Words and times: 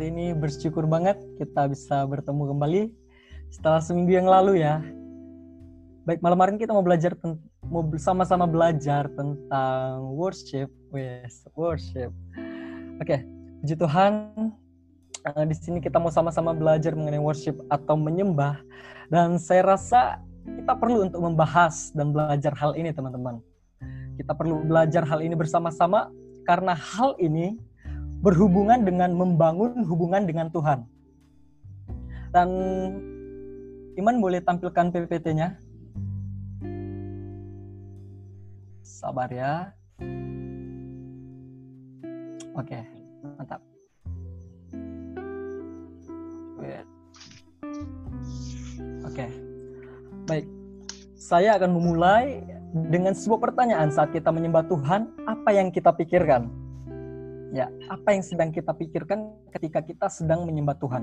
hari 0.00 0.16
ini 0.16 0.32
bersyukur 0.32 0.88
banget 0.88 1.20
kita 1.36 1.68
bisa 1.68 2.08
bertemu 2.08 2.56
kembali 2.56 2.82
setelah 3.52 3.84
seminggu 3.84 4.16
yang 4.16 4.24
lalu 4.24 4.64
ya. 4.64 4.80
Baik, 6.08 6.24
malam 6.24 6.40
hari 6.40 6.56
ini 6.56 6.64
kita 6.64 6.72
mau 6.72 6.80
belajar 6.80 7.12
mau 7.68 7.84
bersama-sama 7.84 8.48
belajar 8.48 9.12
tentang 9.12 10.08
worship. 10.16 10.72
Yes, 10.96 11.44
worship. 11.52 12.16
Oke, 12.96 13.28
puji 13.60 13.76
Tuhan. 13.76 14.32
Uh, 15.20 15.44
di 15.44 15.52
sini 15.52 15.84
kita 15.84 16.00
mau 16.00 16.08
sama-sama 16.08 16.56
belajar 16.56 16.96
mengenai 16.96 17.20
worship 17.20 17.60
atau 17.68 17.92
menyembah. 17.92 18.56
Dan 19.12 19.36
saya 19.36 19.76
rasa 19.76 20.24
kita 20.48 20.80
perlu 20.80 21.12
untuk 21.12 21.20
membahas 21.20 21.92
dan 21.92 22.16
belajar 22.16 22.56
hal 22.56 22.72
ini, 22.72 22.88
teman-teman. 22.88 23.36
Kita 24.16 24.32
perlu 24.32 24.64
belajar 24.64 25.04
hal 25.04 25.20
ini 25.20 25.36
bersama-sama 25.36 26.08
karena 26.48 26.72
hal 26.72 27.20
ini 27.20 27.60
berhubungan 28.20 28.84
dengan 28.84 29.16
membangun 29.16 29.84
hubungan 29.84 30.28
dengan 30.28 30.52
Tuhan. 30.52 30.84
Dan 32.30 32.48
Iman 33.98 34.16
boleh 34.22 34.40
tampilkan 34.40 34.94
PPT-nya? 34.94 35.58
Sabar 38.80 39.28
ya. 39.28 39.74
Oke, 42.54 42.80
mantap. 43.36 43.60
Oke. 49.04 49.26
Baik. 50.30 50.46
Saya 51.18 51.58
akan 51.58 51.70
memulai 51.74 52.46
dengan 52.94 53.10
sebuah 53.10 53.50
pertanyaan 53.50 53.90
saat 53.90 54.14
kita 54.14 54.30
menyembah 54.30 54.64
Tuhan, 54.70 55.10
apa 55.26 55.50
yang 55.50 55.74
kita 55.74 55.90
pikirkan? 55.90 56.59
Ya, 57.50 57.66
apa 57.90 58.14
yang 58.14 58.22
sedang 58.22 58.54
kita 58.54 58.70
pikirkan 58.70 59.34
ketika 59.50 59.82
kita 59.82 60.06
sedang 60.06 60.46
menyembah 60.46 60.78
Tuhan? 60.78 61.02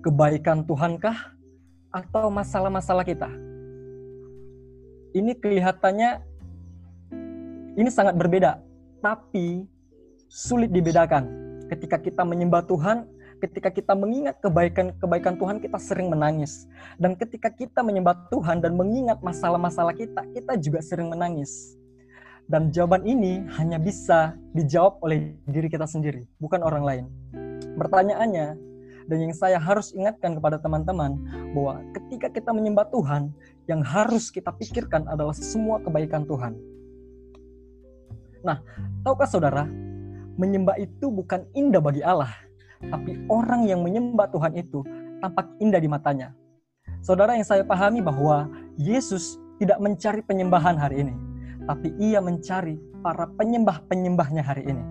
Kebaikan 0.00 0.64
Tuhankah 0.64 1.36
atau 1.92 2.32
masalah-masalah 2.32 3.04
kita? 3.04 3.28
Ini 5.12 5.36
kelihatannya 5.36 6.24
ini 7.76 7.90
sangat 7.92 8.16
berbeda, 8.16 8.56
tapi 9.04 9.68
sulit 10.32 10.72
dibedakan. 10.72 11.28
Ketika 11.68 12.00
kita 12.00 12.24
menyembah 12.24 12.64
Tuhan, 12.64 13.04
ketika 13.44 13.68
kita 13.68 13.92
mengingat 13.92 14.40
kebaikan-kebaikan 14.40 15.36
Tuhan, 15.36 15.56
kita 15.60 15.76
sering 15.76 16.08
menangis. 16.08 16.68
Dan 16.96 17.16
ketika 17.16 17.52
kita 17.52 17.84
menyembah 17.84 18.32
Tuhan 18.32 18.64
dan 18.64 18.76
mengingat 18.80 19.20
masalah-masalah 19.20 19.92
kita, 19.92 20.24
kita 20.32 20.56
juga 20.56 20.80
sering 20.80 21.12
menangis. 21.12 21.79
Dan 22.50 22.74
jawaban 22.74 23.06
ini 23.06 23.46
hanya 23.54 23.78
bisa 23.78 24.34
dijawab 24.58 24.98
oleh 25.06 25.38
diri 25.46 25.70
kita 25.70 25.86
sendiri, 25.86 26.26
bukan 26.42 26.66
orang 26.66 26.82
lain. 26.82 27.04
Pertanyaannya, 27.78 28.58
dan 29.06 29.18
yang 29.22 29.30
saya 29.30 29.62
harus 29.62 29.94
ingatkan 29.94 30.34
kepada 30.34 30.58
teman-teman, 30.58 31.14
bahwa 31.54 31.78
ketika 31.94 32.26
kita 32.26 32.50
menyembah 32.50 32.90
Tuhan, 32.90 33.30
yang 33.70 33.86
harus 33.86 34.34
kita 34.34 34.50
pikirkan 34.50 35.06
adalah 35.06 35.30
semua 35.30 35.78
kebaikan 35.78 36.26
Tuhan. 36.26 36.58
Nah, 38.42 38.58
tahukah 39.06 39.30
saudara, 39.30 39.70
menyembah 40.34 40.74
itu 40.82 41.06
bukan 41.06 41.46
indah 41.54 41.78
bagi 41.78 42.02
Allah, 42.02 42.34
tapi 42.82 43.14
orang 43.30 43.70
yang 43.70 43.86
menyembah 43.86 44.26
Tuhan 44.26 44.58
itu 44.58 44.82
tampak 45.22 45.54
indah 45.62 45.78
di 45.78 45.86
matanya. 45.86 46.34
Saudara 46.98 47.38
yang 47.38 47.46
saya 47.46 47.62
pahami 47.62 48.02
bahwa 48.02 48.50
Yesus 48.74 49.38
tidak 49.62 49.78
mencari 49.78 50.18
penyembahan 50.26 50.74
hari 50.74 51.06
ini, 51.06 51.14
tapi 51.64 51.92
ia 52.00 52.20
mencari 52.20 52.80
para 53.00 53.28
penyembah-penyembahnya 53.36 54.42
hari 54.44 54.68
ini. 54.68 54.84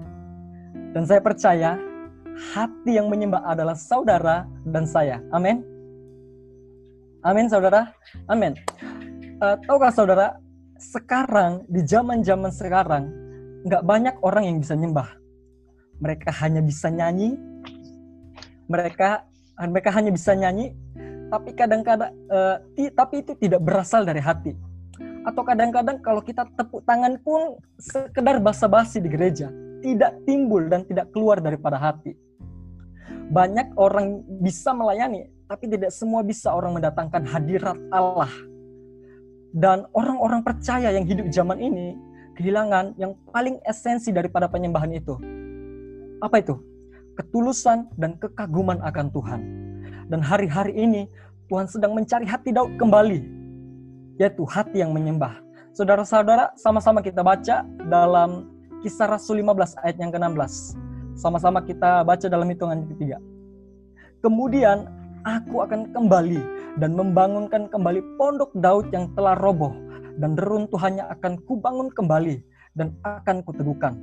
Dan 0.94 1.06
saya 1.06 1.22
percaya 1.22 1.78
hati 2.56 2.97
yang 2.97 3.09
menyembah 3.09 3.46
adalah 3.46 3.78
saudara 3.78 4.50
dan 4.66 4.85
saya. 4.90 5.22
Amin. 5.29 5.62
Amin 7.22 7.52
saudara. 7.52 7.94
Amin. 8.31 8.56
Uh, 9.40 9.56
tahukah 9.68 9.91
saudara, 9.94 10.28
sekarang 10.79 11.68
di 11.68 11.84
zaman-zaman 11.84 12.52
sekarang 12.52 13.12
nggak 13.68 13.84
banyak 13.84 14.16
orang 14.24 14.44
yang 14.47 14.58
bisa 14.63 14.74
nyembah. 14.74 15.19
Mereka 16.00 16.31
hanya 16.40 16.63
bisa 16.63 16.88
nyanyi. 16.88 17.35
Mereka 18.72 19.28
mereka 19.68 19.91
hanya 19.91 20.16
bisa 20.16 20.31
nyanyi, 20.31 20.72
tapi 21.28 21.52
kadang-kadang 21.52 22.16
uh, 22.31 22.63
tapi 22.96 23.16
itu 23.19 23.35
tidak 23.35 23.59
berasal 23.59 24.08
dari 24.08 24.24
hati 24.24 24.56
atau 25.29 25.45
kadang-kadang 25.45 26.01
kalau 26.01 26.25
kita 26.25 26.50
tepuk 26.57 26.81
tangan 26.90 27.22
pun 27.22 27.62
sekedar 27.78 28.41
basa-basi 28.41 28.97
di 28.97 29.09
gereja 29.13 29.53
tidak 29.79 30.19
timbul 30.28 30.67
dan 30.67 30.84
tidak 30.84 31.12
keluar 31.13 31.40
daripada 31.40 31.79
hati. 31.79 32.17
Banyak 33.29 33.78
orang 33.78 34.25
bisa 34.41 34.73
melayani, 34.73 35.29
tapi 35.45 35.69
tidak 35.69 35.94
semua 35.94 36.25
bisa 36.25 36.51
orang 36.51 36.78
mendatangkan 36.78 37.23
hadirat 37.29 37.78
Allah. 37.94 38.29
Dan 39.50 39.85
orang-orang 39.94 40.45
percaya 40.45 40.94
yang 40.94 41.06
hidup 41.06 41.29
zaman 41.34 41.57
ini 41.57 41.97
kehilangan 42.38 42.94
yang 43.01 43.17
paling 43.34 43.57
esensi 43.66 44.13
daripada 44.13 44.46
penyembahan 44.50 44.94
itu. 44.94 45.17
Apa 46.22 46.41
itu? 46.41 46.57
Ketulusan 47.17 47.90
dan 47.97 48.17
kekaguman 48.17 48.81
akan 48.81 49.07
Tuhan. 49.13 49.41
Dan 50.09 50.22
hari-hari 50.25 50.73
ini 50.73 51.06
Tuhan 51.50 51.69
sedang 51.69 51.97
mencari 51.97 52.25
hati 52.29 52.53
Daud 52.53 52.78
kembali 52.78 53.39
yaitu 54.19 54.44
hati 54.44 54.84
yang 54.84 54.91
menyembah. 54.91 55.40
Saudara-saudara, 55.72 56.52
sama-sama 56.59 57.00
kita 57.00 57.24
baca 57.24 57.63
dalam 57.88 58.52
kisah 58.84 59.07
Rasul 59.07 59.40
15 59.40 59.80
ayat 59.80 59.97
yang 59.97 60.12
ke-16. 60.12 60.75
Sama-sama 61.16 61.63
kita 61.63 62.03
baca 62.03 62.28
dalam 62.28 62.47
hitungan 62.52 62.84
ketiga. 62.91 63.18
Kemudian 64.19 64.91
aku 65.24 65.63
akan 65.63 65.96
kembali 65.96 66.40
dan 66.84 66.96
membangunkan 66.96 67.72
kembali 67.72 68.03
pondok 68.19 68.52
Daud 68.59 68.91
yang 68.91 69.08
telah 69.16 69.40
roboh 69.40 69.72
dan 70.19 70.35
reruntuhannya 70.35 71.08
akan 71.16 71.40
kubangun 71.47 71.88
kembali 71.96 72.44
dan 72.75 72.96
akan 73.08 73.40
kuteguhkan. 73.47 73.96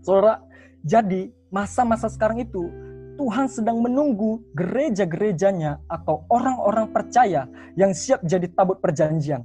Saudara, 0.00 0.40
jadi 0.80 1.28
masa-masa 1.52 2.08
sekarang 2.08 2.40
itu 2.40 2.72
Tuhan 3.20 3.52
sedang 3.52 3.84
menunggu 3.84 4.40
gereja-gerejanya 4.56 5.84
atau 5.92 6.24
orang-orang 6.32 6.88
percaya 6.88 7.44
yang 7.76 7.92
siap 7.92 8.24
jadi 8.24 8.48
tabut 8.56 8.80
perjanjian. 8.80 9.44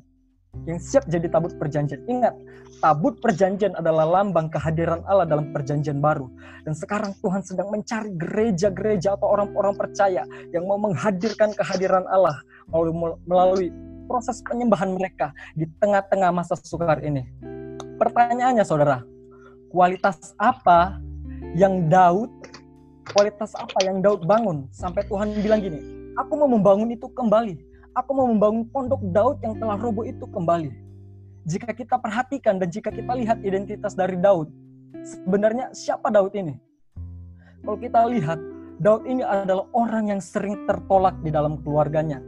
Yang 0.63 0.79
siap 0.87 1.03
jadi 1.11 1.27
tabut 1.27 1.59
perjanjian. 1.59 1.99
Ingat, 2.07 2.31
tabut 2.79 3.19
perjanjian 3.19 3.75
adalah 3.75 4.07
lambang 4.07 4.47
kehadiran 4.47 5.03
Allah 5.03 5.27
dalam 5.27 5.51
perjanjian 5.51 5.99
baru. 5.99 6.31
Dan 6.63 6.71
sekarang 6.71 7.19
Tuhan 7.19 7.43
sedang 7.43 7.67
mencari 7.67 8.15
gereja-gereja 8.15 9.19
atau 9.19 9.27
orang-orang 9.35 9.75
percaya 9.75 10.23
yang 10.55 10.63
mau 10.71 10.79
menghadirkan 10.79 11.51
kehadiran 11.51 12.07
Allah 12.07 12.39
melalui 13.27 13.75
proses 14.07 14.39
penyembahan 14.39 14.95
mereka 14.95 15.35
di 15.59 15.67
tengah-tengah 15.83 16.31
masa 16.31 16.55
sukar 16.55 17.03
ini. 17.03 17.27
Pertanyaannya 17.99 18.63
saudara, 18.63 19.03
kualitas 19.67 20.31
apa 20.39 20.95
yang 21.55 21.87
Daud 21.87 22.31
kualitas 23.13 23.53
apa 23.53 23.79
yang 23.85 24.01
Daud 24.01 24.25
bangun 24.25 24.65
sampai 24.73 25.05
Tuhan 25.05 25.37
bilang 25.41 25.61
gini, 25.61 25.79
aku 26.17 26.33
mau 26.39 26.49
membangun 26.49 26.89
itu 26.89 27.05
kembali. 27.11 27.75
Aku 27.95 28.11
mau 28.11 28.27
membangun 28.27 28.67
pondok 28.67 28.99
Daud 29.15 29.39
yang 29.39 29.55
telah 29.55 29.79
roboh 29.79 30.03
itu 30.03 30.27
kembali. 30.27 30.67
Jika 31.47 31.71
kita 31.71 31.95
perhatikan 31.95 32.59
dan 32.59 32.67
jika 32.67 32.91
kita 32.91 33.15
lihat 33.15 33.39
identitas 33.39 33.95
dari 33.95 34.19
Daud, 34.19 34.51
sebenarnya 35.05 35.71
siapa 35.71 36.11
Daud 36.11 36.35
ini? 36.35 36.59
Kalau 37.63 37.77
kita 37.79 38.03
lihat, 38.11 38.35
Daud 38.83 39.07
ini 39.07 39.23
adalah 39.23 39.63
orang 39.71 40.11
yang 40.11 40.19
sering 40.19 40.67
tertolak 40.67 41.15
di 41.23 41.31
dalam 41.31 41.63
keluarganya. 41.63 42.19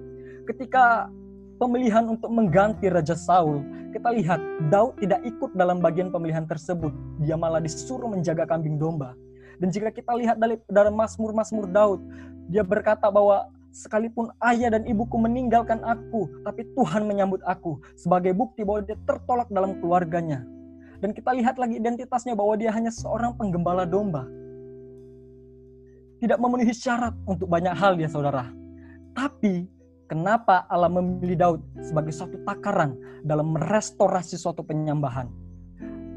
Ketika 0.48 1.12
pemilihan 1.60 2.07
untuk 2.07 2.31
mengganti 2.31 2.88
Raja 2.88 3.18
Saul, 3.19 3.60
kita 3.92 4.07
lihat 4.16 4.40
Daud 4.72 4.96
tidak 5.04 5.19
ikut 5.28 5.51
dalam 5.57 5.84
bagian 5.84 6.16
pemilihan 6.16 6.48
tersebut. 6.48 6.96
Dia 7.19 7.36
malah 7.36 7.60
disuruh 7.60 8.07
menjaga 8.07 8.48
kambing 8.48 8.80
domba. 8.80 9.18
Dan 9.57 9.74
jika 9.74 9.89
kita 9.89 10.13
lihat 10.13 10.38
dari 10.38 10.62
dalam 10.69 10.94
Mazmur-Mazmur 10.94 11.69
Daud, 11.74 12.01
dia 12.48 12.62
berkata 12.62 13.09
bahwa 13.09 13.50
sekalipun 13.74 14.33
ayah 14.42 14.74
dan 14.74 14.86
ibuku 14.89 15.18
meninggalkan 15.18 15.81
aku, 15.86 16.30
tapi 16.42 16.65
Tuhan 16.74 17.06
menyambut 17.06 17.42
aku 17.45 17.77
sebagai 17.94 18.33
bukti 18.33 18.65
bahwa 18.65 18.86
dia 18.86 18.98
tertolak 19.06 19.50
dalam 19.54 19.77
keluarganya. 19.81 20.45
Dan 20.98 21.13
kita 21.13 21.30
lihat 21.38 21.62
lagi 21.62 21.77
identitasnya 21.77 22.33
bahwa 22.33 22.57
dia 22.57 22.74
hanya 22.74 22.89
seorang 22.89 23.38
penggembala 23.38 23.86
domba. 23.86 24.25
Tidak 26.18 26.42
memenuhi 26.42 26.74
syarat 26.74 27.13
untuk 27.30 27.45
banyak 27.45 27.77
hal 27.77 27.94
dia 27.94 28.10
saudara. 28.10 28.50
Tapi 29.13 29.69
kenapa 30.10 30.65
Allah 30.65 30.89
memilih 30.89 31.38
Daud 31.38 31.62
sebagai 31.86 32.10
suatu 32.10 32.42
takaran 32.42 32.98
dalam 33.21 33.53
merestorasi 33.53 34.42
suatu 34.42 34.65
penyembahan? 34.65 35.30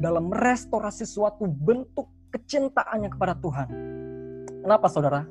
Dalam 0.01 0.33
merestorasi 0.33 1.05
suatu 1.05 1.45
bentuk 1.45 2.09
kecintaannya 2.31 3.11
kepada 3.11 3.35
Tuhan. 3.39 3.69
Kenapa 4.63 4.87
saudara? 4.87 5.27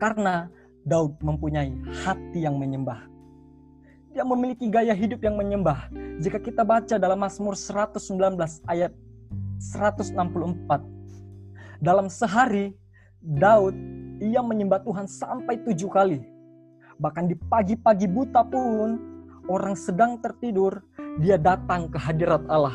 Karena 0.00 0.48
Daud 0.82 1.20
mempunyai 1.20 1.72
hati 2.04 2.48
yang 2.48 2.56
menyembah. 2.56 3.04
Dia 4.16 4.24
memiliki 4.24 4.66
gaya 4.72 4.96
hidup 4.96 5.20
yang 5.20 5.36
menyembah. 5.36 5.92
Jika 6.18 6.40
kita 6.40 6.64
baca 6.64 6.96
dalam 6.96 7.20
Mazmur 7.20 7.54
119 7.54 8.40
ayat 8.66 8.96
164. 9.60 10.16
Dalam 11.78 12.10
sehari 12.10 12.74
Daud, 13.20 13.76
ia 14.18 14.42
menyembah 14.42 14.82
Tuhan 14.82 15.06
sampai 15.06 15.60
tujuh 15.62 15.92
kali. 15.92 16.24
Bahkan 16.98 17.30
di 17.30 17.36
pagi-pagi 17.38 18.10
buta 18.10 18.42
pun, 18.42 18.98
orang 19.46 19.78
sedang 19.78 20.18
tertidur, 20.18 20.82
dia 21.22 21.38
datang 21.38 21.86
ke 21.86 21.98
hadirat 21.98 22.42
Allah. 22.50 22.74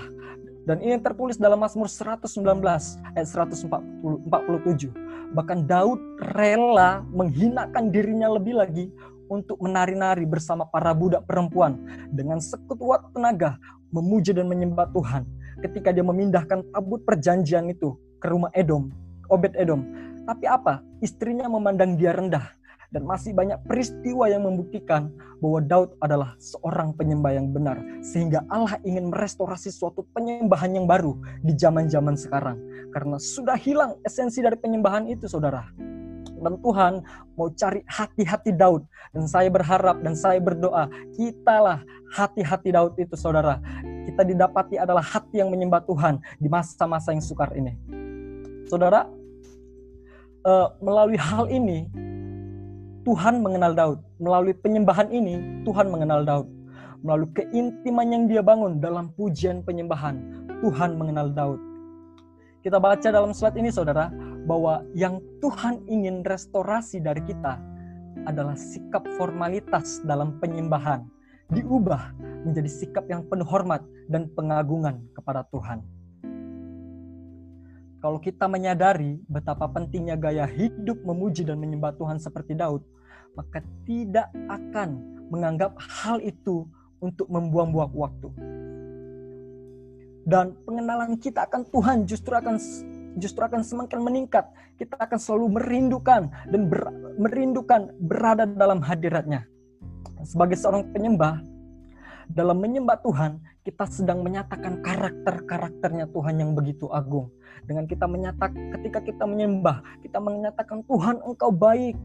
Dan 0.63 0.80
ini 0.80 0.95
tertulis 1.04 1.36
dalam 1.36 1.60
Mazmur 1.60 1.92
119 1.92 2.39
ayat 3.19 3.27
147. 3.27 3.75
Bahkan 5.36 5.60
Daud 5.68 6.00
rela 6.31 7.04
menghinakan 7.12 7.92
dirinya 7.92 8.31
lebih 8.31 8.56
lagi 8.56 8.88
untuk 9.27 9.60
menari-nari 9.60 10.24
bersama 10.24 10.63
para 10.63 10.95
budak 10.95 11.27
perempuan 11.27 11.83
dengan 12.15 12.39
sekuat 12.39 13.12
tenaga 13.12 13.60
memuji 13.92 14.31
dan 14.31 14.48
menyembah 14.48 14.88
Tuhan 14.95 15.27
ketika 15.68 15.92
dia 15.92 16.06
memindahkan 16.06 16.63
tabut 16.71 17.04
perjanjian 17.04 17.68
itu 17.68 18.00
ke 18.24 18.31
rumah 18.31 18.50
Edom, 18.56 18.88
Obed 19.27 19.51
Edom. 19.60 19.83
Tapi 20.24 20.48
apa? 20.48 20.80
Istrinya 21.04 21.51
memandang 21.51 22.00
dia 22.00 22.15
rendah 22.15 22.56
dan 22.94 23.10
masih 23.10 23.34
banyak 23.34 23.57
peristiwa 23.66 24.30
yang 24.30 24.45
membuktikan 24.45 25.10
bahwa 25.42 25.60
Daud 25.66 25.90
adalah 25.98 26.38
seorang 26.38 26.94
penyembah 26.94 27.34
yang 27.34 27.50
benar. 27.50 27.81
Sehingga 28.06 28.45
Allah 28.48 28.78
ingin 28.86 29.10
merestorasi 29.10 29.74
suatu 29.74 30.06
penyembahan 30.13 30.78
yang 30.78 30.86
baru 30.86 31.18
di 31.42 31.57
zaman-zaman 31.57 32.13
sekarang. 32.13 32.62
Karena 32.94 33.18
sudah 33.18 33.57
hilang 33.57 33.98
esensi 34.06 34.45
dari 34.45 34.56
penyembahan 34.56 35.10
itu 35.10 35.25
saudara. 35.25 35.66
Dan 36.44 36.60
Tuhan 36.62 37.01
mau 37.34 37.50
cari 37.50 37.81
hati-hati 37.90 38.54
Daud. 38.54 38.86
Dan 39.10 39.25
saya 39.25 39.50
berharap 39.50 39.98
dan 40.06 40.13
saya 40.13 40.38
berdoa 40.38 40.86
kitalah 41.18 41.81
hati-hati 42.13 42.69
Daud 42.69 42.94
itu 43.01 43.18
saudara. 43.18 43.57
Kita 44.06 44.22
didapati 44.22 44.78
adalah 44.78 45.01
hati 45.01 45.42
yang 45.42 45.50
menyembah 45.50 45.81
Tuhan 45.89 46.22
di 46.38 46.46
masa-masa 46.46 47.10
yang 47.10 47.25
sukar 47.25 47.50
ini. 47.57 47.74
Saudara 48.69 49.10
uh, 50.46 50.68
melalui 50.84 51.18
hal 51.19 51.48
ini 51.50 51.88
Tuhan 53.03 53.44
mengenal 53.44 53.75
Daud. 53.75 54.00
Melalui 54.19 54.55
penyembahan 54.55 55.11
ini 55.11 55.63
Tuhan 55.67 55.91
mengenal 55.91 56.23
Daud. 56.23 56.47
Melalui 57.03 57.29
keintiman 57.35 58.07
yang 58.07 58.23
dia 58.31 58.39
bangun 58.39 58.79
dalam 58.79 59.11
pujian 59.19 59.59
penyembahan 59.67 60.23
Tuhan 60.63 60.95
mengenal 60.95 61.35
Daud. 61.35 61.59
Kita 62.63 62.79
baca 62.79 63.03
dalam 63.11 63.35
surat 63.35 63.59
ini 63.59 63.67
saudara 63.67 64.07
bahwa 64.47 64.88
yang 64.95 65.19
Tuhan 65.44 65.83
ingin 65.91 66.23
restorasi 66.23 67.03
dari 67.03 67.19
kita 67.27 67.59
adalah 68.23 68.55
sikap 68.55 69.03
formalitas 69.19 70.00
dalam 70.07 70.39
penyembahan. 70.39 71.03
Diubah 71.51 72.15
menjadi 72.47 72.71
sikap 72.71 73.03
yang 73.11 73.27
penuh 73.27 73.44
hormat 73.44 73.83
dan 74.07 74.31
pengagungan 74.31 75.03
kepada 75.11 75.44
Tuhan. 75.51 75.83
Kalau 78.03 78.19
kita 78.19 78.51
menyadari 78.51 79.15
betapa 79.31 79.63
pentingnya 79.71 80.19
gaya 80.19 80.44
hidup 80.44 81.00
memuji 81.07 81.47
dan 81.47 81.55
menyembah 81.55 81.95
Tuhan 81.95 82.19
seperti 82.19 82.51
Daud, 82.51 82.83
maka 83.31 83.63
tidak 83.88 84.27
akan 84.51 85.00
menganggap 85.31 85.71
hal 85.79 86.19
itu 86.19 86.67
untuk 87.00 87.31
membuang-buang 87.31 87.95
waktu. 87.95 88.27
Dan 90.27 90.51
pengenalan 90.67 91.15
kita 91.15 91.47
akan 91.47 91.63
Tuhan 91.71 91.97
justru 92.03 92.35
akan 92.35 92.59
justru 93.15 93.39
akan 93.39 93.63
semakin 93.63 94.00
meningkat. 94.03 94.51
Kita 94.75 95.00
akan 95.00 95.15
selalu 95.15 95.63
merindukan 95.63 96.27
dan 96.27 96.61
ber, 96.67 96.83
merindukan 97.15 97.88
berada 98.03 98.44
dalam 98.44 98.83
hadiratnya. 98.83 99.47
Sebagai 100.27 100.59
seorang 100.59 100.91
penyembah, 100.91 101.39
dalam 102.27 102.59
menyembah 102.59 103.00
Tuhan, 103.00 103.39
kita 103.63 103.88
sedang 103.88 104.19
menyatakan 104.27 104.83
karakter-karakternya 104.83 106.12
Tuhan 106.12 106.36
yang 106.36 106.51
begitu 106.51 106.92
agung. 106.92 107.31
Dengan 107.63 107.88
kita 107.88 108.04
menyatakan, 108.12 108.75
ketika 108.75 109.00
kita 109.00 109.24
menyembah, 109.24 109.80
kita 110.04 110.19
menyatakan 110.19 110.83
Tuhan 110.83 111.24
engkau 111.24 111.48
baik, 111.48 111.95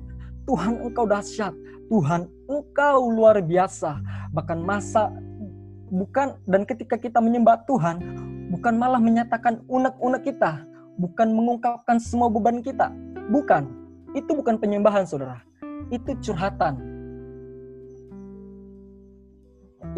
Tuhan 0.47 0.79
engkau 0.87 1.03
dahsyat, 1.03 1.51
Tuhan 1.91 2.31
engkau 2.47 3.11
luar 3.11 3.43
biasa. 3.43 3.99
Bahkan 4.31 4.59
masa 4.63 5.11
bukan 5.91 6.39
dan 6.47 6.63
ketika 6.63 6.95
kita 6.95 7.19
menyembah 7.19 7.67
Tuhan, 7.67 7.99
bukan 8.55 8.79
malah 8.79 9.03
menyatakan 9.03 9.59
unek-unek 9.67 10.31
kita, 10.31 10.63
bukan 10.95 11.35
mengungkapkan 11.35 11.99
semua 11.99 12.31
beban 12.31 12.63
kita. 12.63 12.95
Bukan. 13.35 13.67
Itu 14.15 14.39
bukan 14.39 14.63
penyembahan, 14.63 15.05
saudara. 15.05 15.43
Itu 15.91 16.15
curhatan. 16.23 16.81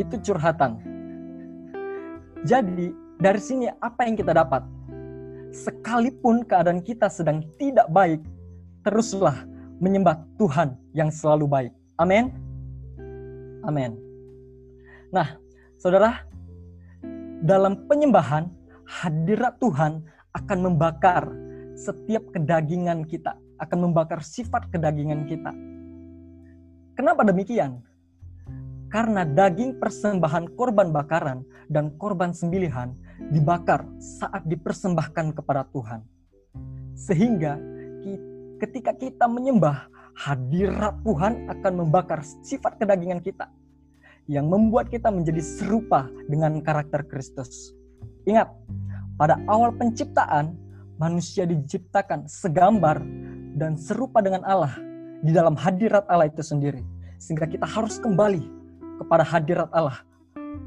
Itu 0.00 0.18
curhatan. 0.18 0.99
Jadi, 2.40 2.88
dari 3.20 3.40
sini 3.40 3.68
apa 3.68 4.08
yang 4.08 4.16
kita 4.16 4.32
dapat? 4.32 4.64
Sekalipun 5.52 6.46
keadaan 6.48 6.80
kita 6.80 7.12
sedang 7.12 7.44
tidak 7.60 7.84
baik, 7.92 8.22
teruslah 8.80 9.44
menyembah 9.76 10.24
Tuhan 10.40 10.72
yang 10.96 11.12
selalu 11.12 11.44
baik. 11.44 11.72
Amin. 12.00 12.32
Amin. 13.60 13.92
Nah, 15.12 15.36
saudara, 15.76 16.24
dalam 17.44 17.84
penyembahan, 17.84 18.48
hadirat 18.88 19.60
Tuhan 19.60 20.00
akan 20.32 20.58
membakar 20.64 21.28
setiap 21.76 22.24
kedagingan 22.32 23.04
kita, 23.04 23.36
akan 23.60 23.90
membakar 23.90 24.24
sifat 24.24 24.72
kedagingan 24.72 25.28
kita. 25.28 25.52
Kenapa 26.96 27.20
demikian? 27.24 27.84
Karena 28.90 29.22
daging 29.22 29.78
persembahan 29.78 30.58
korban 30.58 30.90
bakaran 30.90 31.46
dan 31.70 31.94
korban 31.94 32.34
sembelihan 32.34 32.90
dibakar 33.30 33.86
saat 34.02 34.42
dipersembahkan 34.50 35.38
kepada 35.38 35.62
Tuhan. 35.70 36.02
Sehingga 36.98 37.54
ketika 38.58 38.92
kita 38.92 39.30
menyembah, 39.30 39.86
hadirat 40.18 40.98
Tuhan 41.06 41.48
akan 41.48 41.72
membakar 41.86 42.20
sifat 42.42 42.82
kedagingan 42.82 43.22
kita 43.22 43.46
yang 44.26 44.50
membuat 44.50 44.90
kita 44.90 45.08
menjadi 45.08 45.40
serupa 45.40 46.10
dengan 46.26 46.58
karakter 46.60 47.06
Kristus. 47.06 47.72
Ingat, 48.26 48.52
pada 49.16 49.40
awal 49.48 49.72
penciptaan, 49.78 50.58
manusia 51.00 51.48
diciptakan 51.48 52.28
segambar 52.28 53.00
dan 53.56 53.80
serupa 53.80 54.20
dengan 54.20 54.44
Allah 54.44 54.76
di 55.24 55.32
dalam 55.32 55.56
hadirat 55.56 56.04
Allah 56.10 56.28
itu 56.28 56.44
sendiri. 56.44 56.84
Sehingga 57.16 57.48
kita 57.48 57.64
harus 57.64 57.96
kembali 57.96 58.59
kepada 59.00 59.24
hadirat 59.24 59.72
Allah 59.72 60.04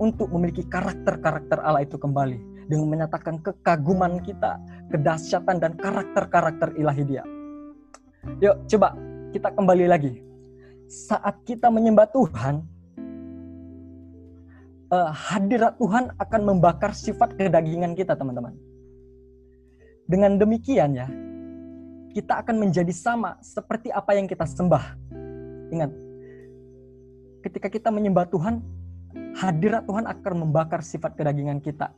untuk 0.02 0.34
memiliki 0.34 0.66
karakter-karakter 0.66 1.62
Allah 1.62 1.86
itu 1.86 2.02
kembali 2.02 2.66
dengan 2.66 2.88
menyatakan 2.90 3.38
kekaguman 3.44 4.18
kita, 4.24 4.58
kedahsyatan 4.90 5.62
dan 5.62 5.72
karakter-karakter 5.78 6.74
ilahi 6.80 7.04
Dia. 7.06 7.24
Yuk, 8.40 8.56
coba 8.72 8.96
kita 9.36 9.52
kembali 9.52 9.86
lagi. 9.86 10.14
Saat 10.88 11.44
kita 11.44 11.68
menyembah 11.68 12.08
Tuhan, 12.10 12.64
uh, 14.94 15.12
hadirat 15.12 15.76
Tuhan 15.76 16.14
akan 16.16 16.42
membakar 16.42 16.96
sifat 16.96 17.36
kedagingan 17.36 17.94
kita, 17.98 18.16
teman-teman. 18.16 18.56
Dengan 20.08 20.36
demikian 20.40 20.92
ya, 20.96 21.08
kita 22.14 22.46
akan 22.46 22.56
menjadi 22.62 22.94
sama 22.94 23.40
seperti 23.42 23.90
apa 23.90 24.14
yang 24.16 24.30
kita 24.30 24.46
sembah. 24.46 24.86
Ingat, 25.74 25.92
ketika 27.44 27.68
kita 27.68 27.92
menyembah 27.92 28.26
Tuhan, 28.32 28.64
hadirat 29.38 29.84
Tuhan 29.86 30.08
akan 30.08 30.34
membakar 30.48 30.80
sifat 30.82 31.20
kedagingan 31.20 31.60
kita. 31.60 31.92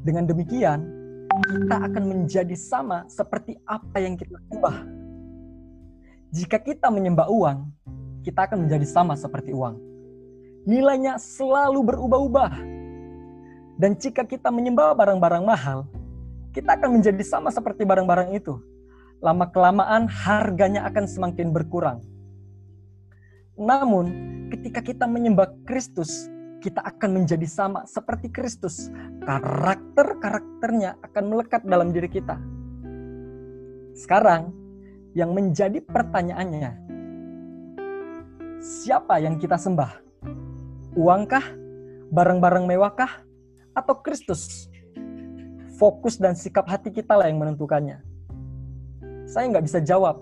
Dengan 0.00 0.24
demikian, 0.24 0.86
kita 1.28 1.76
akan 1.90 2.02
menjadi 2.06 2.56
sama 2.56 3.04
seperti 3.10 3.58
apa 3.66 3.98
yang 4.00 4.14
kita 4.14 4.38
sembah. 4.48 4.78
Jika 6.30 6.56
kita 6.62 6.88
menyembah 6.88 7.26
uang, 7.26 7.68
kita 8.22 8.46
akan 8.46 8.64
menjadi 8.64 8.86
sama 8.86 9.18
seperti 9.18 9.50
uang 9.50 9.90
nilainya 10.68 11.16
selalu 11.16 11.80
berubah-ubah. 11.94 12.52
Dan 13.80 13.96
jika 13.96 14.28
kita 14.28 14.52
menyembah 14.52 14.92
barang-barang 14.92 15.44
mahal, 15.44 15.88
kita 16.52 16.76
akan 16.76 17.00
menjadi 17.00 17.22
sama 17.24 17.48
seperti 17.48 17.88
barang-barang 17.88 18.36
itu. 18.36 18.60
Lama-kelamaan 19.24 20.08
harganya 20.08 20.84
akan 20.88 21.04
semakin 21.08 21.48
berkurang. 21.52 22.04
Namun, 23.56 24.29
ketika 24.50 24.82
kita 24.82 25.06
menyembah 25.06 25.54
Kristus, 25.62 26.26
kita 26.60 26.82
akan 26.82 27.22
menjadi 27.22 27.46
sama 27.46 27.86
seperti 27.86 28.28
Kristus. 28.28 28.90
Karakter-karakternya 29.22 30.98
akan 31.00 31.24
melekat 31.30 31.62
dalam 31.64 31.94
diri 31.94 32.10
kita. 32.10 32.36
Sekarang, 33.94 34.50
yang 35.14 35.30
menjadi 35.32 35.78
pertanyaannya, 35.80 36.76
siapa 38.58 39.22
yang 39.22 39.38
kita 39.38 39.56
sembah? 39.56 40.02
Uangkah? 40.98 41.46
Barang-barang 42.10 42.66
mewahkah? 42.66 43.22
Atau 43.70 44.02
Kristus? 44.02 44.66
Fokus 45.78 46.18
dan 46.18 46.34
sikap 46.34 46.66
hati 46.66 46.90
kita 46.92 47.14
lah 47.16 47.30
yang 47.30 47.38
menentukannya. 47.40 48.02
Saya 49.30 49.46
nggak 49.46 49.64
bisa 49.64 49.78
jawab, 49.78 50.20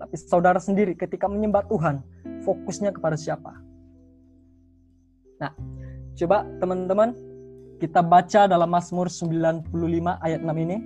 tapi 0.00 0.16
saudara 0.16 0.56
sendiri 0.56 0.96
ketika 0.96 1.28
menyembah 1.28 1.68
Tuhan, 1.68 2.00
fokusnya 2.42 2.94
kepada 2.94 3.16
siapa? 3.18 3.54
Nah, 5.38 5.52
coba 6.18 6.42
teman-teman 6.58 7.14
kita 7.78 8.02
baca 8.02 8.50
dalam 8.50 8.68
Mazmur 8.68 9.06
95 9.06 9.70
ayat 10.18 10.40
6 10.42 10.64
ini. 10.66 10.78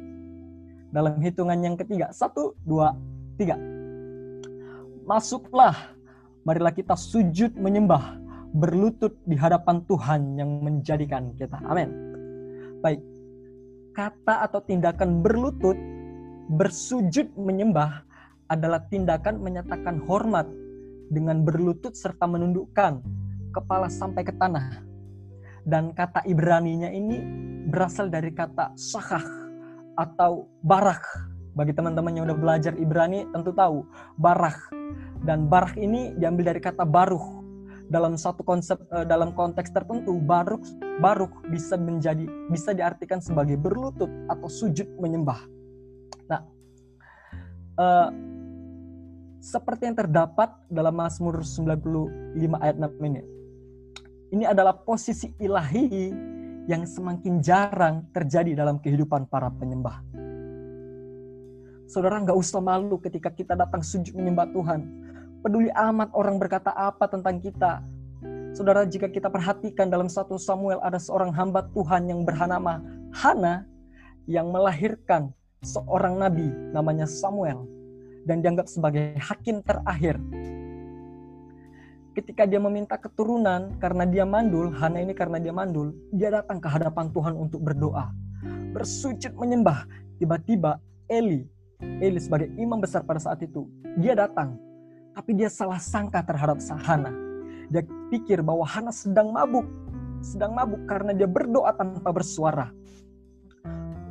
Dalam 0.92 1.16
hitungan 1.24 1.56
yang 1.56 1.72
ketiga. 1.80 2.12
Satu, 2.12 2.52
dua, 2.68 2.92
Tiga. 3.40 3.56
Masuklah, 5.08 5.96
marilah 6.44 6.70
kita 6.70 6.94
sujud 6.94 7.56
menyembah, 7.56 8.20
berlutut 8.52 9.16
di 9.24 9.34
hadapan 9.34 9.82
Tuhan 9.88 10.36
yang 10.36 10.60
menjadikan 10.60 11.32
kita. 11.34 11.58
Amin. 11.64 11.90
Baik, 12.84 13.00
kata 13.96 14.46
atau 14.46 14.60
tindakan 14.62 15.24
berlutut, 15.24 15.74
bersujud 16.52 17.32
menyembah 17.34 18.04
adalah 18.52 18.84
tindakan 18.92 19.40
menyatakan 19.40 19.96
hormat 20.04 20.44
dengan 21.08 21.42
berlutut 21.42 21.96
serta 21.96 22.28
menundukkan 22.28 23.02
kepala 23.52 23.90
sampai 23.90 24.22
ke 24.22 24.34
tanah. 24.36 24.82
Dan 25.62 25.94
kata 25.94 26.26
Ibrani-nya 26.26 26.90
ini 26.90 27.22
berasal 27.70 28.10
dari 28.10 28.34
kata 28.34 28.74
sakah 28.74 29.22
atau 29.94 30.50
barak. 30.64 31.04
Bagi 31.52 31.76
teman-teman 31.76 32.16
yang 32.16 32.24
udah 32.26 32.38
belajar 32.38 32.72
Ibrani 32.74 33.28
tentu 33.30 33.52
tahu 33.52 33.86
barak. 34.18 34.58
Dan 35.22 35.46
barak 35.46 35.78
ini 35.78 36.16
diambil 36.18 36.56
dari 36.56 36.60
kata 36.64 36.82
baruh. 36.82 37.44
Dalam 37.92 38.16
satu 38.16 38.40
konsep 38.40 38.80
eh, 38.88 39.04
dalam 39.04 39.36
konteks 39.36 39.68
tertentu 39.68 40.16
baruk 40.16 40.64
baruk 40.98 41.44
bisa 41.52 41.76
menjadi 41.76 42.24
bisa 42.48 42.72
diartikan 42.72 43.20
sebagai 43.20 43.60
berlutut 43.60 44.08
atau 44.32 44.48
sujud 44.48 44.88
menyembah. 44.96 45.44
Nah, 46.24 46.40
uh, 47.76 48.08
seperti 49.42 49.90
yang 49.90 49.98
terdapat 49.98 50.54
dalam 50.70 50.94
Mazmur 50.94 51.42
95 51.42 52.62
ayat 52.62 52.78
6 52.78 53.10
ini 53.10 53.22
ini 54.32 54.48
adalah 54.48 54.72
posisi 54.72 55.34
ilahi 55.36 56.14
yang 56.70 56.86
semakin 56.86 57.42
jarang 57.42 58.06
terjadi 58.14 58.56
dalam 58.56 58.80
kehidupan 58.80 59.28
para 59.28 59.52
penyembah. 59.52 60.00
Saudara 61.84 62.16
nggak 62.22 62.38
usah 62.38 62.64
malu 62.64 62.96
ketika 62.96 63.28
kita 63.28 63.52
datang 63.52 63.84
sujud 63.84 64.16
menyembah 64.16 64.48
Tuhan. 64.56 64.80
Peduli 65.44 65.68
amat 65.74 66.14
orang 66.16 66.40
berkata 66.40 66.72
apa 66.72 67.10
tentang 67.10 67.42
kita. 67.42 67.84
Saudara, 68.56 68.86
jika 68.86 69.10
kita 69.10 69.28
perhatikan 69.28 69.90
dalam 69.90 70.06
satu 70.08 70.38
Samuel 70.40 70.80
ada 70.80 70.96
seorang 70.96 71.34
hamba 71.34 71.66
Tuhan 71.74 72.08
yang 72.08 72.22
bernama 72.22 72.80
Hana 73.12 73.68
yang 74.24 74.48
melahirkan 74.48 75.34
seorang 75.60 76.16
nabi 76.16 76.46
namanya 76.70 77.04
Samuel 77.04 77.81
dan 78.22 78.42
dianggap 78.42 78.70
sebagai 78.70 79.18
hakim 79.18 79.62
terakhir 79.62 80.18
ketika 82.12 82.44
dia 82.44 82.60
meminta 82.60 83.00
keturunan 83.00 83.72
karena 83.80 84.04
dia 84.04 84.24
mandul, 84.28 84.68
Hana 84.72 85.00
ini 85.00 85.16
karena 85.16 85.40
dia 85.40 85.52
mandul, 85.52 85.96
dia 86.12 86.28
datang 86.28 86.60
ke 86.60 86.68
hadapan 86.68 87.08
Tuhan 87.10 87.34
untuk 87.36 87.64
berdoa. 87.64 88.12
Bersujud 88.72 89.32
menyembah. 89.36 89.88
Tiba-tiba 90.20 90.78
Eli, 91.08 91.48
Eli 91.98 92.20
sebagai 92.20 92.52
imam 92.60 92.78
besar 92.78 93.02
pada 93.02 93.18
saat 93.18 93.40
itu, 93.42 93.66
dia 93.98 94.14
datang. 94.14 94.54
Tapi 95.12 95.36
dia 95.36 95.48
salah 95.52 95.80
sangka 95.80 96.24
terhadap 96.24 96.60
Hana. 96.84 97.12
Dia 97.68 97.84
pikir 98.12 98.40
bahwa 98.44 98.64
Hana 98.64 98.92
sedang 98.92 99.32
mabuk. 99.32 99.66
Sedang 100.22 100.54
mabuk 100.54 100.84
karena 100.86 101.16
dia 101.16 101.26
berdoa 101.26 101.74
tanpa 101.74 102.14
bersuara. 102.14 102.70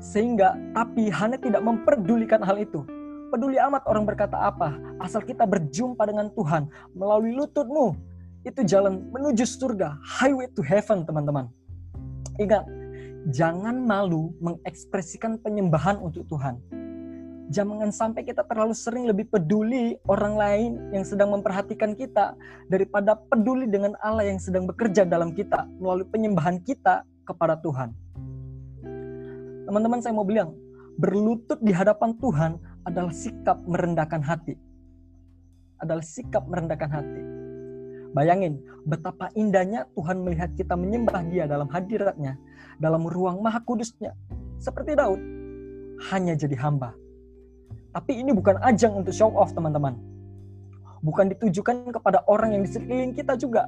Sehingga, 0.01 0.57
tapi 0.73 1.07
Hana 1.13 1.37
tidak 1.37 1.61
memperdulikan 1.61 2.41
hal 2.41 2.57
itu 2.59 2.83
peduli 3.31 3.55
amat 3.55 3.87
orang 3.87 4.03
berkata 4.03 4.35
apa. 4.35 4.75
Asal 4.99 5.23
kita 5.23 5.47
berjumpa 5.47 6.03
dengan 6.03 6.27
Tuhan 6.35 6.67
melalui 6.91 7.31
lututmu. 7.39 7.95
Itu 8.43 8.67
jalan 8.67 9.07
menuju 9.15 9.47
surga. 9.47 9.95
Highway 10.03 10.51
to 10.51 10.59
heaven, 10.59 11.07
teman-teman. 11.07 11.47
Ingat, 12.35 12.67
jangan 13.31 13.79
malu 13.79 14.35
mengekspresikan 14.43 15.39
penyembahan 15.39 15.95
untuk 16.03 16.27
Tuhan. 16.27 16.59
Jangan 17.51 17.91
sampai 17.91 18.23
kita 18.23 18.47
terlalu 18.47 18.71
sering 18.71 19.11
lebih 19.11 19.27
peduli 19.27 19.99
orang 20.07 20.39
lain 20.39 20.71
yang 20.95 21.03
sedang 21.03 21.35
memperhatikan 21.35 21.91
kita 21.95 22.35
daripada 22.71 23.19
peduli 23.27 23.67
dengan 23.67 23.91
Allah 23.99 24.23
yang 24.23 24.39
sedang 24.39 24.63
bekerja 24.63 25.03
dalam 25.03 25.35
kita 25.35 25.67
melalui 25.75 26.07
penyembahan 26.07 26.63
kita 26.63 27.03
kepada 27.27 27.59
Tuhan. 27.59 27.91
Teman-teman 29.67 29.99
saya 29.99 30.15
mau 30.15 30.23
bilang, 30.23 30.55
berlutut 30.95 31.59
di 31.59 31.75
hadapan 31.75 32.15
Tuhan 32.19 32.51
adalah 32.85 33.13
sikap 33.13 33.61
merendahkan 33.65 34.21
hati. 34.25 34.57
Adalah 35.81 36.05
sikap 36.05 36.45
merendahkan 36.45 36.89
hati. 36.89 37.21
Bayangin 38.11 38.59
betapa 38.83 39.31
indahnya 39.39 39.87
Tuhan 39.95 40.21
melihat 40.21 40.51
kita 40.59 40.75
menyembah 40.75 41.23
dia 41.31 41.47
dalam 41.47 41.71
hadiratnya, 41.71 42.35
dalam 42.77 43.07
ruang 43.07 43.39
maha 43.39 43.63
kudusnya. 43.63 44.13
Seperti 44.61 44.93
Daud, 44.93 45.21
hanya 46.11 46.35
jadi 46.37 46.53
hamba. 46.59 46.93
Tapi 47.91 48.19
ini 48.19 48.35
bukan 48.35 48.59
ajang 48.61 49.03
untuk 49.03 49.15
show 49.15 49.31
off 49.31 49.55
teman-teman. 49.55 49.95
Bukan 51.01 51.33
ditujukan 51.33 51.89
kepada 51.89 52.21
orang 52.29 52.53
yang 52.53 52.61
di 52.61 52.69
sekeliling 52.69 53.15
kita 53.15 53.33
juga. 53.39 53.65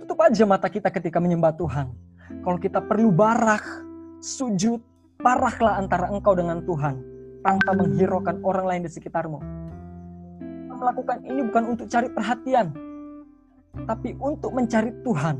Tutup 0.00 0.16
aja 0.22 0.48
mata 0.48 0.70
kita 0.70 0.88
ketika 0.88 1.20
menyembah 1.20 1.52
Tuhan. 1.60 1.92
Kalau 2.40 2.58
kita 2.62 2.80
perlu 2.80 3.12
barak, 3.12 3.62
sujud, 4.22 4.80
parahlah 5.20 5.76
antara 5.82 6.08
engkau 6.08 6.32
dengan 6.32 6.62
Tuhan 6.64 7.15
tanpa 7.46 7.78
menghiraukan 7.78 8.42
orang 8.42 8.66
lain 8.66 8.82
di 8.82 8.90
sekitarmu. 8.90 9.38
Melakukan 10.74 11.22
ini 11.22 11.46
bukan 11.46 11.78
untuk 11.78 11.86
cari 11.86 12.10
perhatian, 12.10 12.74
tapi 13.86 14.18
untuk 14.18 14.50
mencari 14.50 14.90
Tuhan. 15.06 15.38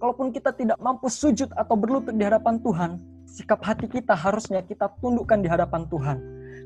Kalaupun 0.00 0.32
kita 0.32 0.56
tidak 0.56 0.80
mampu 0.80 1.12
sujud 1.12 1.52
atau 1.52 1.76
berlutut 1.76 2.16
di 2.16 2.24
hadapan 2.24 2.56
Tuhan, 2.64 2.90
sikap 3.28 3.60
hati 3.60 3.84
kita 3.84 4.16
harusnya 4.16 4.64
kita 4.64 4.88
tundukkan 5.04 5.44
di 5.44 5.48
hadapan 5.52 5.84
Tuhan. 5.92 6.18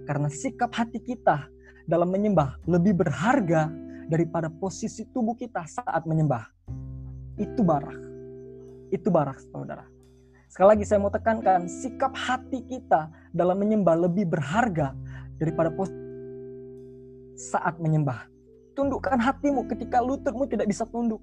Karena 0.07 0.31
sikap 0.31 0.71
hati 0.71 1.03
kita 1.03 1.51
dalam 1.91 2.09
menyembah 2.15 2.63
lebih 2.71 2.95
berharga 3.03 3.73
daripada 4.07 4.47
posisi 4.53 5.03
tubuh 5.11 5.35
kita 5.35 5.67
saat 5.67 6.07
menyembah. 6.07 6.47
Itu 7.41 7.65
barak. 7.65 7.99
Itu 8.93 9.09
barak, 9.09 9.41
saudara. 9.49 9.89
Sekali 10.53 10.77
lagi 10.77 10.85
saya 10.85 11.01
mau 11.01 11.09
tekankan, 11.09 11.65
sikap 11.65 12.13
hati 12.13 12.61
kita 12.69 13.09
dalam 13.33 13.57
menyembah 13.57 13.97
lebih 13.97 14.29
berharga 14.29 14.93
daripada 15.41 15.73
saat 17.35 17.81
menyembah. 17.81 18.29
Tundukkan 18.77 19.19
hatimu 19.21 19.69
ketika 19.69 20.01
lututmu 20.01 20.47
tidak 20.49 20.69
bisa 20.69 20.85
tunduk. 20.89 21.21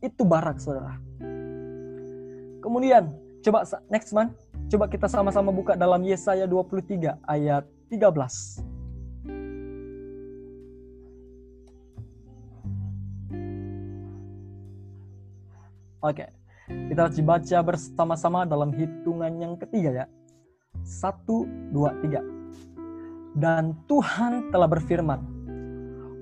Itu 0.00 0.24
barak, 0.24 0.60
saudara. 0.60 1.00
Kemudian, 2.60 3.14
coba 3.40 3.64
next 3.88 4.12
man, 4.12 4.34
coba 4.68 4.90
kita 4.90 5.08
sama-sama 5.08 5.54
buka 5.54 5.78
dalam 5.78 6.02
Yesaya 6.04 6.44
23 6.44 7.16
ayat 7.24 7.64
13. 7.88 8.76
Oke. 16.04 16.26
Kita 16.66 17.06
dibaca 17.14 17.58
bersama-sama 17.62 18.42
dalam 18.42 18.74
hitungan 18.74 19.30
yang 19.38 19.54
ketiga 19.54 20.02
ya. 20.02 20.06
Satu, 20.86 21.50
dua, 21.74 21.98
tiga. 21.98 22.22
Dan 23.34 23.74
Tuhan 23.90 24.54
telah 24.54 24.70
berfirman, 24.70 25.20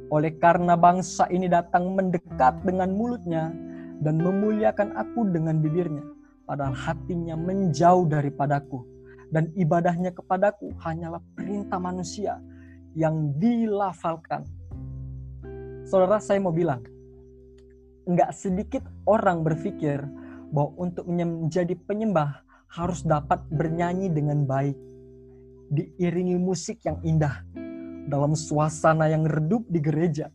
oleh 0.08 0.32
karena 0.40 0.72
bangsa 0.72 1.28
ini 1.28 1.52
datang 1.52 1.92
mendekat 1.92 2.64
dengan 2.64 2.96
mulutnya 2.96 3.52
dan 4.00 4.18
memuliakan 4.18 4.96
aku 4.96 5.28
dengan 5.28 5.60
bibirnya, 5.60 6.02
padahal 6.48 6.72
hatinya 6.72 7.36
menjauh 7.36 8.08
daripadaku, 8.08 8.82
dan 9.30 9.52
ibadahnya 9.52 10.16
kepadaku 10.16 10.72
hanyalah 10.80 11.20
perintah 11.36 11.76
manusia 11.76 12.40
yang 12.96 13.36
dilafalkan. 13.36 14.48
Saudara, 15.84 16.18
saya 16.24 16.40
mau 16.40 16.56
bilang, 16.56 16.80
nggak 18.08 18.32
sedikit 18.32 18.80
orang 19.04 19.44
berpikir 19.44 20.00
bahwa 20.48 20.72
untuk 20.80 21.04
menjadi 21.04 21.76
penyembah 21.84 22.43
harus 22.74 23.06
dapat 23.06 23.38
bernyanyi 23.54 24.10
dengan 24.10 24.42
baik, 24.42 24.74
diiringi 25.70 26.34
musik 26.34 26.82
yang 26.82 26.98
indah, 27.06 27.46
dalam 28.10 28.34
suasana 28.34 29.06
yang 29.06 29.22
redup 29.22 29.62
di 29.70 29.78
gereja, 29.78 30.26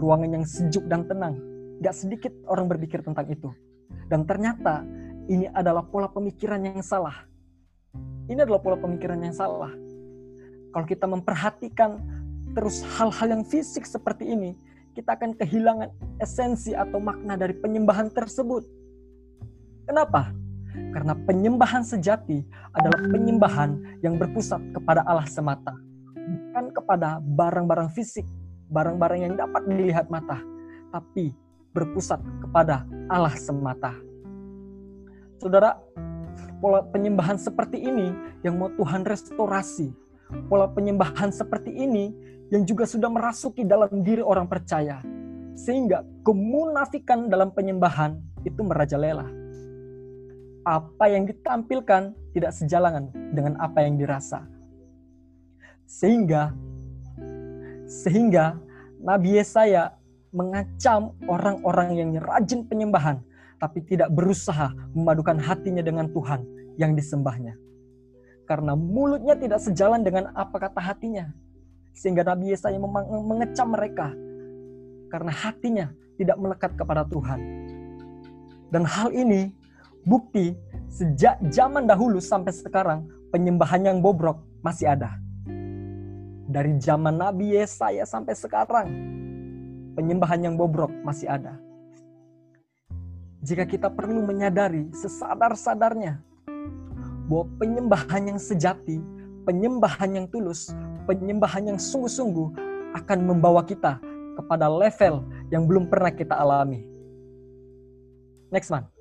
ruangan 0.00 0.40
yang 0.40 0.44
sejuk 0.48 0.88
dan 0.88 1.04
tenang. 1.04 1.36
Gak 1.84 1.94
sedikit 1.94 2.32
orang 2.48 2.66
berpikir 2.72 3.04
tentang 3.04 3.28
itu. 3.28 3.52
Dan 4.08 4.24
ternyata 4.24 4.82
ini 5.28 5.46
adalah 5.52 5.84
pola 5.84 6.08
pemikiran 6.08 6.58
yang 6.64 6.80
salah. 6.80 7.28
Ini 8.26 8.48
adalah 8.48 8.64
pola 8.64 8.80
pemikiran 8.80 9.20
yang 9.20 9.36
salah. 9.36 9.70
Kalau 10.72 10.86
kita 10.88 11.04
memperhatikan 11.04 12.00
terus 12.56 12.80
hal-hal 12.96 13.38
yang 13.38 13.44
fisik 13.44 13.84
seperti 13.84 14.32
ini, 14.32 14.56
kita 14.96 15.14
akan 15.14 15.36
kehilangan 15.36 15.92
esensi 16.18 16.72
atau 16.72 16.98
makna 16.98 17.36
dari 17.36 17.54
penyembahan 17.54 18.10
tersebut. 18.10 18.66
Kenapa? 19.86 20.34
Karena 20.88 21.14
penyembahan 21.14 21.84
sejati 21.84 22.42
adalah 22.74 23.00
penyembahan 23.12 24.00
yang 24.02 24.16
berpusat 24.16 24.58
kepada 24.72 25.04
Allah 25.04 25.28
semata, 25.28 25.76
bukan 26.16 26.74
kepada 26.74 27.20
barang-barang 27.22 27.92
fisik, 27.92 28.24
barang-barang 28.72 29.20
yang 29.30 29.34
dapat 29.36 29.62
dilihat 29.68 30.08
mata, 30.08 30.40
tapi 30.90 31.36
berpusat 31.76 32.18
kepada 32.42 32.88
Allah 33.12 33.36
semata. 33.36 33.92
Saudara, 35.38 35.78
pola 36.58 36.82
penyembahan 36.82 37.38
seperti 37.38 37.78
ini 37.78 38.10
yang 38.42 38.58
mau 38.58 38.72
Tuhan 38.74 39.06
restorasi, 39.06 39.94
pola 40.50 40.66
penyembahan 40.66 41.30
seperti 41.30 41.70
ini 41.70 42.10
yang 42.50 42.64
juga 42.64 42.88
sudah 42.88 43.06
merasuki 43.12 43.62
dalam 43.62 44.02
diri 44.02 44.24
orang 44.24 44.48
percaya. 44.48 44.98
Sehingga 45.58 46.06
kemunafikan 46.22 47.26
dalam 47.26 47.50
penyembahan 47.50 48.18
itu 48.46 48.62
merajalela. 48.62 49.26
Apa 50.68 51.08
yang 51.08 51.24
ditampilkan 51.24 52.12
tidak 52.36 52.52
sejalan 52.52 53.08
dengan 53.32 53.56
apa 53.56 53.88
yang 53.88 53.96
dirasa. 53.96 54.44
Sehingga 55.88 56.52
sehingga 57.88 58.60
Nabi 59.00 59.40
Yesaya 59.40 59.96
mengacam 60.28 61.16
orang-orang 61.24 61.96
yang 61.96 62.10
rajin 62.20 62.68
penyembahan 62.68 63.24
tapi 63.56 63.80
tidak 63.88 64.12
berusaha 64.12 64.76
memadukan 64.92 65.40
hatinya 65.40 65.80
dengan 65.80 66.12
Tuhan 66.12 66.44
yang 66.76 66.92
disembahnya. 66.92 67.56
Karena 68.44 68.76
mulutnya 68.76 69.34
tidak 69.40 69.60
sejalan 69.60 70.04
dengan 70.04 70.32
apa 70.32 70.56
kata 70.56 70.80
hatinya. 70.80 71.28
Sehingga 71.92 72.22
Nabi 72.22 72.54
Yesaya 72.54 72.78
mengecam 73.24 73.68
mereka. 73.72 74.14
Karena 75.08 75.32
hatinya 75.32 75.86
tidak 76.16 76.36
melekat 76.38 76.72
kepada 76.78 77.02
Tuhan. 77.08 77.40
Dan 78.68 78.84
hal 78.84 79.10
ini 79.16 79.52
bukti 80.08 80.56
sejak 80.88 81.36
zaman 81.52 81.84
dahulu 81.84 82.16
sampai 82.16 82.48
sekarang 82.56 83.04
penyembahan 83.28 83.84
yang 83.84 83.98
bobrok 84.00 84.40
masih 84.64 84.88
ada. 84.88 85.20
Dari 86.48 86.80
zaman 86.80 87.20
Nabi 87.20 87.52
Yesaya 87.52 88.08
sampai 88.08 88.32
sekarang 88.32 88.88
penyembahan 89.92 90.48
yang 90.48 90.54
bobrok 90.56 90.88
masih 91.04 91.28
ada. 91.28 91.60
Jika 93.44 93.68
kita 93.68 93.92
perlu 93.92 94.24
menyadari 94.24 94.88
sesadar-sadarnya 94.96 96.24
bahwa 97.28 97.44
penyembahan 97.60 98.32
yang 98.32 98.40
sejati, 98.40 98.98
penyembahan 99.44 100.24
yang 100.24 100.26
tulus, 100.32 100.72
penyembahan 101.04 101.68
yang 101.68 101.78
sungguh-sungguh 101.78 102.48
akan 102.96 103.18
membawa 103.28 103.60
kita 103.60 104.00
kepada 104.40 104.72
level 104.72 105.20
yang 105.52 105.68
belum 105.68 105.92
pernah 105.92 106.10
kita 106.10 106.32
alami. 106.32 106.88
Next 108.48 108.72
one. 108.72 108.97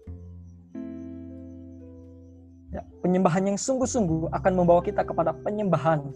Penyembahan 3.07 3.55
yang 3.55 3.57
sungguh-sungguh 3.57 4.35
akan 4.35 4.51
membawa 4.51 4.83
kita 4.83 5.07
kepada 5.07 5.31
penyembahan 5.31 6.11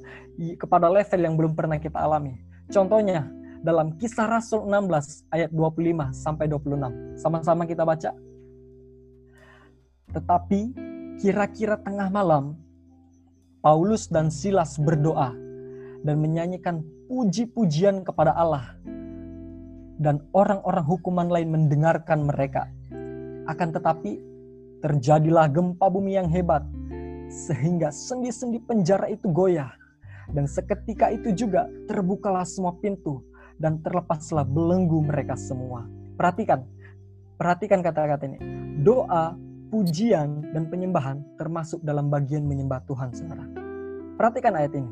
kepada 0.60 0.92
level 0.92 1.22
yang 1.24 1.40
belum 1.40 1.56
pernah 1.56 1.80
kita 1.80 1.96
alami. 1.96 2.36
Contohnya 2.68 3.32
dalam 3.64 3.96
Kisah 3.96 4.28
Rasul 4.28 4.68
16 4.68 5.32
ayat 5.32 5.50
25 5.56 6.12
sampai 6.12 6.52
26. 6.52 7.16
Sama-sama 7.16 7.64
kita 7.64 7.88
baca. 7.88 8.12
Tetapi 10.12 10.92
Kira-kira 11.22 11.78
tengah 11.78 12.10
malam, 12.10 12.58
Paulus 13.62 14.10
dan 14.10 14.34
Silas 14.34 14.82
berdoa 14.82 15.30
dan 16.02 16.18
menyanyikan 16.18 16.82
puji-pujian 17.06 18.02
kepada 18.02 18.34
Allah. 18.34 18.74
Dan 20.02 20.26
orang-orang 20.34 20.82
hukuman 20.82 21.30
lain 21.30 21.54
mendengarkan 21.54 22.26
mereka. 22.26 22.66
Akan 23.46 23.70
tetapi, 23.70 24.18
terjadilah 24.82 25.46
gempa 25.46 25.94
bumi 25.94 26.18
yang 26.18 26.26
hebat, 26.26 26.66
sehingga 27.32 27.90
sendi-sendi 27.90 28.60
penjara 28.60 29.08
itu 29.08 29.32
goyah. 29.32 29.72
Dan 30.32 30.48
seketika 30.48 31.12
itu 31.12 31.32
juga 31.32 31.68
terbukalah 31.88 32.44
semua 32.44 32.76
pintu 32.80 33.24
dan 33.60 33.80
terlepaslah 33.80 34.44
belenggu 34.44 35.04
mereka 35.04 35.36
semua. 35.40 35.88
Perhatikan, 36.20 36.68
perhatikan 37.40 37.80
kata-kata 37.80 38.28
ini. 38.28 38.40
Doa 38.84 39.36
pujian 39.72 40.52
dan 40.52 40.68
penyembahan 40.68 41.24
termasuk 41.40 41.80
dalam 41.82 42.12
bagian 42.12 42.44
menyembah 42.44 42.84
Tuhan, 42.86 43.16
saudara. 43.16 43.48
Perhatikan 44.20 44.54
ayat 44.60 44.76
ini. 44.76 44.92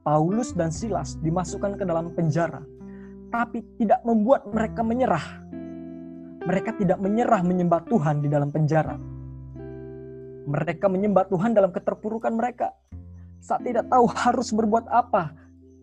Paulus 0.00 0.56
dan 0.56 0.72
Silas 0.72 1.20
dimasukkan 1.20 1.76
ke 1.76 1.84
dalam 1.84 2.16
penjara, 2.16 2.64
tapi 3.28 3.60
tidak 3.76 4.00
membuat 4.02 4.48
mereka 4.48 4.80
menyerah. 4.80 5.44
Mereka 6.40 6.80
tidak 6.80 6.96
menyerah 7.04 7.44
menyembah 7.44 7.84
Tuhan 7.84 8.24
di 8.24 8.28
dalam 8.32 8.48
penjara. 8.48 8.96
Mereka 10.48 10.86
menyembah 10.88 11.28
Tuhan 11.28 11.52
dalam 11.52 11.72
keterpurukan 11.74 12.32
mereka. 12.32 12.72
Saat 13.40 13.64
tidak 13.64 13.88
tahu 13.88 14.04
harus 14.08 14.52
berbuat 14.52 14.88
apa, 14.88 15.32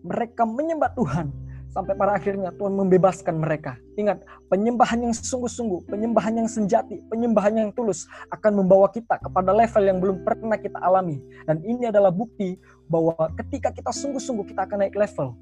mereka 0.02 0.46
menyembah 0.46 0.94
Tuhan 0.94 1.30
sampai 1.68 1.94
pada 1.94 2.16
akhirnya 2.16 2.50
Tuhan 2.56 2.74
membebaskan 2.74 3.38
mereka. 3.38 3.76
Ingat, 3.94 4.24
penyembahan 4.48 5.04
yang 5.04 5.14
sungguh-sungguh, 5.14 5.86
penyembahan 5.86 6.42
yang 6.42 6.48
senjati, 6.48 7.02
penyembahan 7.12 7.54
yang 7.54 7.70
tulus 7.76 8.08
akan 8.32 8.64
membawa 8.64 8.88
kita 8.88 9.20
kepada 9.20 9.52
level 9.52 9.84
yang 9.84 9.98
belum 10.00 10.16
pernah 10.24 10.56
kita 10.56 10.80
alami. 10.80 11.20
Dan 11.44 11.60
ini 11.62 11.90
adalah 11.90 12.10
bukti 12.10 12.56
bahwa 12.88 13.14
ketika 13.36 13.70
kita 13.70 13.92
sungguh-sungguh 13.92 14.48
kita 14.48 14.64
akan 14.64 14.86
naik 14.86 14.96
level. 14.96 15.36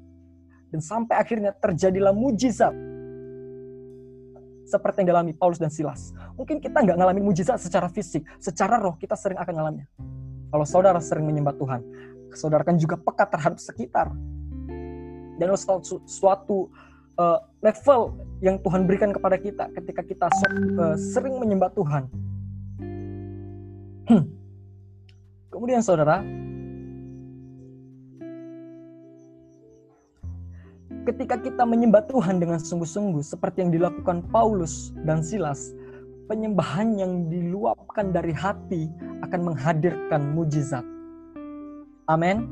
Dan 0.67 0.83
sampai 0.83 1.15
akhirnya 1.15 1.55
terjadilah 1.55 2.11
mujizat 2.11 2.75
seperti 4.67 5.01
yang 5.01 5.15
dialami 5.15 5.31
Paulus 5.31 5.57
dan 5.57 5.71
Silas. 5.71 6.11
Mungkin 6.35 6.59
kita 6.59 6.83
nggak 6.83 6.99
ngalamin 6.99 7.23
mujizat 7.23 7.57
secara 7.57 7.87
fisik, 7.87 8.27
secara 8.37 8.75
roh 8.77 8.99
kita 8.99 9.15
sering 9.15 9.39
akan 9.39 9.53
ngalamin. 9.55 9.87
Kalau 10.51 10.65
saudara 10.67 10.99
sering 10.99 11.23
menyembah 11.23 11.55
Tuhan, 11.55 11.81
saudara 12.35 12.67
kan 12.67 12.75
juga 12.75 12.99
peka 12.99 13.25
terhadap 13.31 13.59
sekitar 13.63 14.11
dan 15.39 15.47
suatu, 15.55 16.03
suatu 16.03 16.67
uh, 17.15 17.39
level 17.63 18.15
yang 18.43 18.59
Tuhan 18.61 18.85
berikan 18.85 19.09
kepada 19.15 19.39
kita 19.39 19.71
ketika 19.73 20.01
kita 20.03 20.27
uh, 20.27 20.95
sering 20.99 21.39
menyembah 21.39 21.71
Tuhan. 21.73 22.03
Hmm. 24.07 24.23
Kemudian 25.51 25.81
saudara, 25.83 26.21
ketika 31.07 31.39
kita 31.39 31.63
menyembah 31.63 32.03
Tuhan 32.11 32.43
dengan 32.43 32.59
sungguh-sungguh 32.59 33.23
seperti 33.23 33.63
yang 33.63 33.71
dilakukan 33.71 34.27
Paulus 34.27 34.91
dan 35.07 35.23
Silas, 35.23 35.71
penyembahan 36.27 36.99
yang 36.99 37.31
diluapkan 37.31 38.11
dari 38.11 38.35
hati 38.35 38.91
akan 39.23 39.55
menghadirkan 39.55 40.35
mujizat. 40.35 40.83
Amin. 42.11 42.51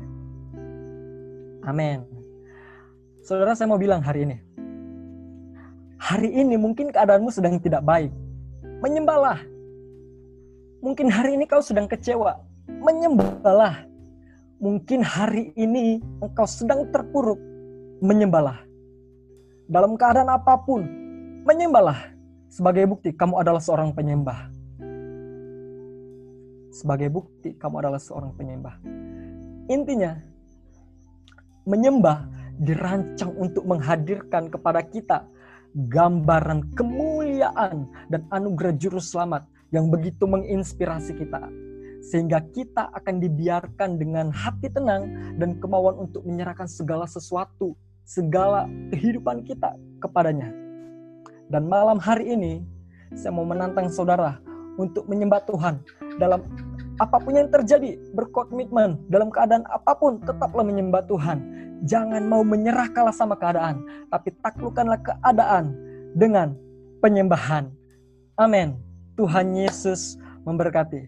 Amin. 1.68 2.08
Saudara 3.20 3.52
saya 3.52 3.68
mau 3.68 3.76
bilang 3.76 4.00
hari 4.00 4.24
ini. 4.24 4.36
Hari 6.00 6.32
ini 6.32 6.56
mungkin 6.56 6.88
keadaanmu 6.96 7.28
sedang 7.28 7.60
tidak 7.60 7.84
baik. 7.84 8.12
Menyembahlah. 8.80 9.44
Mungkin 10.80 11.12
hari 11.12 11.36
ini 11.36 11.44
kau 11.44 11.60
sedang 11.60 11.84
kecewa. 11.84 12.40
Menyembahlah. 12.68 13.84
Mungkin 14.56 15.04
hari 15.04 15.52
ini 15.60 16.00
engkau 16.24 16.48
sedang 16.48 16.88
terpuruk. 16.88 17.40
Menyembahlah. 17.96 18.60
Dalam 19.66 19.96
keadaan 19.96 20.28
apa 20.28 20.60
pun, 20.60 20.84
menyembahlah. 21.48 22.12
Sebagai 22.52 22.84
bukti 22.84 23.10
kamu 23.16 23.40
adalah 23.40 23.62
seorang 23.62 23.96
penyembah. 23.96 24.52
Sebagai 26.76 27.08
bukti 27.08 27.56
kamu 27.56 27.80
adalah 27.80 27.96
seorang 27.96 28.36
penyembah. 28.36 28.76
Intinya, 29.72 30.12
menyembah 31.64 32.28
dirancang 32.60 33.32
untuk 33.32 33.64
menghadirkan 33.64 34.52
kepada 34.52 34.84
kita 34.84 35.24
gambaran 35.72 36.76
kemuliaan 36.76 37.88
dan 38.12 38.28
anugerah 38.28 38.76
juru 38.76 39.00
selamat 39.00 39.48
yang 39.72 39.88
begitu 39.88 40.28
menginspirasi 40.28 41.16
kita. 41.16 41.48
Sehingga 42.06 42.44
kita 42.52 42.92
akan 42.92 43.24
dibiarkan 43.24 43.96
dengan 43.96 44.28
hati 44.30 44.68
tenang 44.68 45.36
dan 45.40 45.56
kemauan 45.58 45.96
untuk 45.96 46.22
menyerahkan 46.28 46.68
segala 46.68 47.08
sesuatu, 47.08 47.74
segala 48.06 48.70
kehidupan 48.94 49.42
kita 49.42 49.74
kepadanya. 49.98 50.54
Dan 51.50 51.66
malam 51.66 51.98
hari 51.98 52.32
ini, 52.32 52.62
saya 53.18 53.34
mau 53.34 53.46
menantang 53.46 53.90
saudara 53.90 54.38
untuk 54.78 55.10
menyembah 55.10 55.42
Tuhan 55.46 55.82
dalam 56.22 56.46
apa 56.96 57.20
pun 57.20 57.36
yang 57.36 57.50
terjadi, 57.52 57.98
berkomitmen 58.16 58.96
dalam 59.10 59.28
keadaan 59.28 59.66
apa 59.68 59.92
pun, 59.98 60.22
tetaplah 60.24 60.64
menyembah 60.64 61.04
Tuhan 61.04 61.66
Jangan 61.84 62.24
mau 62.24 62.40
menyerah 62.40 62.88
kalah 62.88 63.12
sama 63.12 63.36
keadaan, 63.36 63.84
tapi 64.08 64.32
taklukkanlah 64.40 64.96
keadaan 65.04 65.76
dengan 66.16 66.56
penyembahan. 67.04 67.68
Amin. 68.40 68.80
Tuhan 69.20 69.52
Yesus 69.52 70.16
memberkati. 70.48 71.04